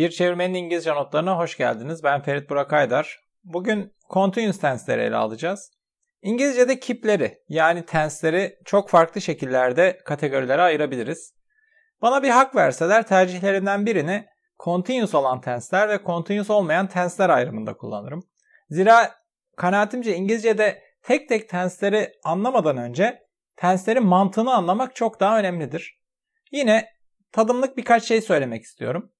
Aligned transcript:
Bir 0.00 0.10
Çevirmenin 0.10 0.54
İngilizce 0.54 0.94
Notlarına 0.94 1.38
hoş 1.38 1.56
geldiniz. 1.56 2.04
Ben 2.04 2.22
Ferit 2.22 2.50
Burak 2.50 2.72
Aydar. 2.72 3.20
Bugün 3.44 3.92
continuous 4.10 4.58
tense'leri 4.58 5.02
ele 5.02 5.16
alacağız. 5.16 5.72
İngilizce'de 6.22 6.80
kipleri 6.80 7.38
yani 7.48 7.86
tense'leri 7.86 8.58
çok 8.64 8.88
farklı 8.88 9.20
şekillerde 9.20 9.98
kategorilere 10.04 10.62
ayırabiliriz. 10.62 11.34
Bana 12.02 12.22
bir 12.22 12.28
hak 12.28 12.56
verseler 12.56 13.06
tercihlerinden 13.06 13.86
birini 13.86 14.26
continuous 14.64 15.14
olan 15.14 15.40
tense'ler 15.40 15.88
ve 15.88 15.98
continuous 16.06 16.50
olmayan 16.50 16.86
tense'ler 16.86 17.30
ayrımında 17.30 17.76
kullanırım. 17.76 18.22
Zira 18.70 19.14
kanaatimce 19.56 20.14
İngilizce'de 20.14 20.82
tek 21.02 21.28
tek 21.28 21.48
tense'leri 21.48 22.12
anlamadan 22.24 22.76
önce 22.76 23.18
tense'lerin 23.56 24.06
mantığını 24.06 24.54
anlamak 24.54 24.96
çok 24.96 25.20
daha 25.20 25.38
önemlidir. 25.38 26.00
Yine 26.52 26.88
tadımlık 27.32 27.76
birkaç 27.76 28.04
şey 28.04 28.20
söylemek 28.20 28.62
istiyorum. 28.62 29.12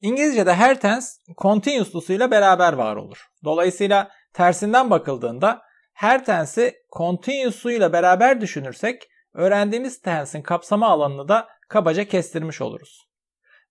İngilizce'de 0.00 0.54
her 0.54 0.80
tens 0.80 1.18
continuous'lusuyla 1.38 2.30
beraber 2.30 2.72
var 2.72 2.96
olur. 2.96 3.26
Dolayısıyla 3.44 4.10
tersinden 4.32 4.90
bakıldığında 4.90 5.62
her 5.92 6.24
tensi 6.24 6.74
continuous'uyla 6.96 7.92
beraber 7.92 8.40
düşünürsek 8.40 9.08
öğrendiğimiz 9.34 10.00
tensin 10.00 10.42
kapsama 10.42 10.88
alanını 10.88 11.28
da 11.28 11.48
kabaca 11.68 12.04
kestirmiş 12.04 12.60
oluruz. 12.60 13.08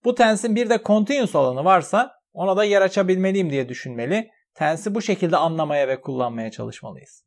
Bu 0.03 0.15
tensin 0.15 0.55
bir 0.55 0.70
de 0.70 0.81
continuous 0.85 1.35
alanı 1.35 1.65
varsa 1.65 2.11
ona 2.34 2.57
da 2.57 2.63
yer 2.63 2.81
açabilmeliyim 2.81 3.49
diye 3.49 3.70
düşünmeli. 3.70 4.31
Tensi 4.53 4.95
bu 4.95 5.01
şekilde 5.01 5.37
anlamaya 5.37 5.87
ve 5.87 6.01
kullanmaya 6.01 6.51
çalışmalıyız. 6.51 7.26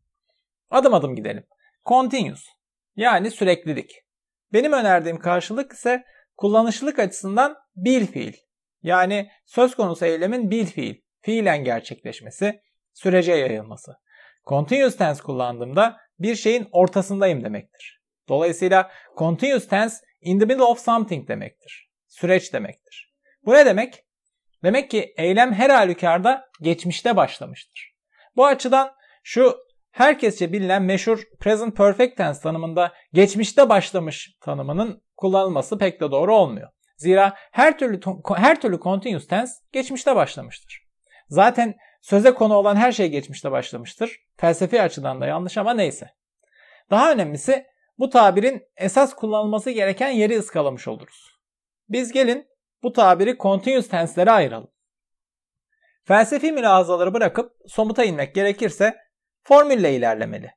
Adım 0.70 0.94
adım 0.94 1.16
gidelim. 1.16 1.44
Continuous 1.86 2.44
yani 2.96 3.30
süreklilik. 3.30 3.90
Benim 4.52 4.72
önerdiğim 4.72 5.18
karşılık 5.18 5.72
ise 5.72 6.04
kullanışlılık 6.36 6.98
açısından 6.98 7.56
bil 7.76 8.06
fiil. 8.06 8.47
Yani 8.82 9.30
söz 9.46 9.74
konusu 9.74 10.04
eylemin 10.04 10.50
bil 10.50 10.66
fiil, 10.66 10.94
fiilen 11.20 11.64
gerçekleşmesi, 11.64 12.60
sürece 12.92 13.32
yayılması. 13.32 13.92
Continuous 14.46 14.96
tense 14.96 15.22
kullandığımda 15.22 15.96
bir 16.18 16.34
şeyin 16.34 16.68
ortasındayım 16.72 17.44
demektir. 17.44 18.00
Dolayısıyla 18.28 18.90
continuous 19.18 19.68
tense 19.68 19.96
in 20.20 20.38
the 20.38 20.44
middle 20.44 20.62
of 20.62 20.84
something 20.84 21.28
demektir. 21.28 21.90
Süreç 22.08 22.52
demektir. 22.52 23.14
Bu 23.44 23.52
ne 23.52 23.66
demek? 23.66 24.04
Demek 24.64 24.90
ki 24.90 25.14
eylem 25.16 25.52
her 25.52 25.70
halükarda 25.70 26.44
geçmişte 26.60 27.16
başlamıştır. 27.16 27.94
Bu 28.36 28.46
açıdan 28.46 28.94
şu 29.22 29.56
herkesçe 29.90 30.52
bilinen 30.52 30.82
meşhur 30.82 31.22
present 31.40 31.76
perfect 31.76 32.16
tense 32.16 32.40
tanımında 32.40 32.92
geçmişte 33.12 33.68
başlamış 33.68 34.36
tanımının 34.40 35.02
kullanılması 35.16 35.78
pek 35.78 36.00
de 36.00 36.10
doğru 36.10 36.34
olmuyor. 36.34 36.68
Zira 36.98 37.36
her 37.52 37.78
türlü 37.78 38.00
her 38.36 38.60
türlü 38.60 38.80
continuous 38.80 39.26
tense 39.26 39.52
geçmişte 39.72 40.16
başlamıştır. 40.16 40.88
Zaten 41.28 41.74
söze 42.00 42.34
konu 42.34 42.54
olan 42.54 42.76
her 42.76 42.92
şey 42.92 43.08
geçmişte 43.08 43.50
başlamıştır. 43.50 44.20
Felsefi 44.36 44.82
açıdan 44.82 45.20
da 45.20 45.26
yanlış 45.26 45.58
ama 45.58 45.74
neyse. 45.74 46.10
Daha 46.90 47.12
önemlisi 47.12 47.66
bu 47.98 48.10
tabirin 48.10 48.62
esas 48.76 49.14
kullanılması 49.14 49.70
gereken 49.70 50.08
yeri 50.08 50.38
ıskalamış 50.38 50.88
oluruz. 50.88 51.38
Biz 51.88 52.12
gelin 52.12 52.46
bu 52.82 52.92
tabiri 52.92 53.38
continuous 53.38 53.88
tense'lere 53.88 54.30
ayıralım. 54.30 54.70
Felsefi 56.04 56.52
mülahazaları 56.52 57.14
bırakıp 57.14 57.52
somuta 57.66 58.04
inmek 58.04 58.34
gerekirse 58.34 58.96
formülle 59.42 59.94
ilerlemeli. 59.94 60.50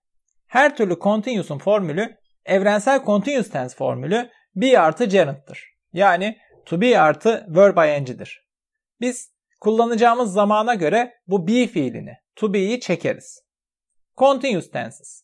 Her 0.47 0.75
türlü 0.75 0.99
continuous'un 0.99 1.57
formülü 1.57 2.17
evrensel 2.45 3.05
continuous 3.05 3.49
tense 3.49 3.75
formülü 3.75 4.29
be 4.55 4.79
artı 4.79 5.05
gerund'dır. 5.05 5.70
Yani 5.93 6.37
to 6.65 6.81
be 6.81 6.99
artı 6.99 7.45
verb 7.49 7.99
ing'dir. 7.99 8.47
Biz 9.01 9.31
kullanacağımız 9.59 10.33
zamana 10.33 10.73
göre 10.73 11.13
bu 11.27 11.47
be 11.47 11.67
fiilini, 11.67 12.17
to 12.35 12.53
be'yi 12.53 12.79
çekeriz. 12.79 13.43
Continuous 14.17 14.71
tenses. 14.71 15.23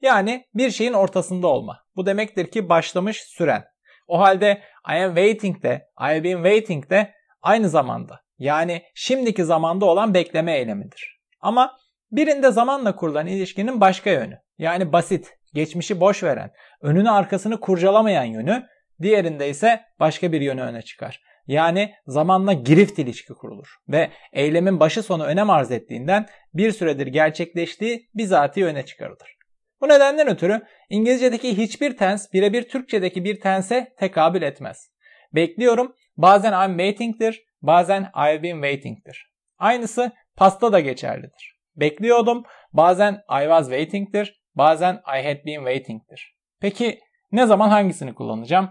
Yani 0.00 0.46
bir 0.54 0.70
şeyin 0.70 0.92
ortasında 0.92 1.46
olma. 1.46 1.84
Bu 1.96 2.06
demektir 2.06 2.50
ki 2.50 2.68
başlamış 2.68 3.22
süren. 3.22 3.64
O 4.08 4.20
halde 4.20 4.62
I 4.88 5.04
am 5.04 5.14
waiting 5.14 5.62
de, 5.62 5.88
I 6.00 6.02
have 6.02 6.24
been 6.24 6.36
waiting 6.36 6.90
de 6.90 7.14
aynı 7.42 7.68
zamanda. 7.68 8.20
Yani 8.38 8.82
şimdiki 8.94 9.44
zamanda 9.44 9.84
olan 9.84 10.14
bekleme 10.14 10.56
eylemidir. 10.58 11.20
Ama 11.40 11.78
birinde 12.12 12.50
zamanla 12.50 12.96
kurulan 12.96 13.26
ilişkinin 13.26 13.80
başka 13.80 14.10
yönü. 14.10 14.38
Yani 14.58 14.92
basit, 14.92 15.38
geçmişi 15.54 16.00
boş 16.00 16.22
veren, 16.22 16.52
önünü 16.80 17.10
arkasını 17.10 17.60
kurcalamayan 17.60 18.24
yönü 18.24 18.66
Diğerinde 19.02 19.48
ise 19.48 19.80
başka 20.00 20.32
bir 20.32 20.40
yönü 20.40 20.60
öne 20.60 20.82
çıkar. 20.82 21.22
Yani 21.46 21.94
zamanla 22.06 22.52
girift 22.52 22.98
ilişki 22.98 23.34
kurulur 23.34 23.68
ve 23.88 24.10
eylemin 24.32 24.80
başı 24.80 25.02
sonu 25.02 25.24
önem 25.24 25.50
arz 25.50 25.70
ettiğinden 25.70 26.26
bir 26.54 26.72
süredir 26.72 27.06
gerçekleştiği 27.06 28.08
bizatihi 28.14 28.66
öne 28.66 28.84
çıkarılır. 28.84 29.36
Bu 29.80 29.88
nedenden 29.88 30.28
ötürü 30.28 30.62
İngilizce'deki 30.90 31.58
hiçbir 31.58 31.96
tens 31.96 32.32
birebir 32.32 32.68
Türkçedeki 32.68 33.24
bir 33.24 33.40
tense 33.40 33.94
tekabül 33.98 34.42
etmez. 34.42 34.90
Bekliyorum 35.34 35.94
bazen 36.16 36.68
I'm 36.68 36.78
waiting'tir, 36.78 37.42
bazen 37.62 38.02
I've 38.02 38.42
been 38.42 38.62
waiting'tir. 38.62 39.32
Aynısı 39.58 40.12
pasta 40.36 40.72
da 40.72 40.80
geçerlidir. 40.80 41.56
Bekliyordum, 41.76 42.44
bazen 42.72 43.12
I 43.12 43.40
was 43.40 43.64
waiting'tir, 43.64 44.42
bazen 44.54 44.94
I 44.94 45.24
had 45.24 45.46
been 45.46 45.58
waiting'tir. 45.58 46.36
Peki 46.60 47.00
ne 47.32 47.46
zaman 47.46 47.68
hangisini 47.68 48.14
kullanacağım? 48.14 48.70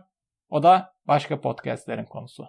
O 0.49 0.63
da 0.63 0.93
başka 1.07 1.41
podcastlerin 1.41 2.05
konusu. 2.05 2.47